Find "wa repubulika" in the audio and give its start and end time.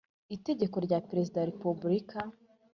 1.39-2.17